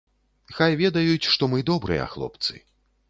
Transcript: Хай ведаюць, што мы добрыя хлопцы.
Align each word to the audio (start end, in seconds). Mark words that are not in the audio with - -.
Хай 0.59 0.71
ведаюць, 0.79 1.27
што 1.35 1.51
мы 1.53 1.63
добрыя 1.71 2.11
хлопцы. 2.15 2.53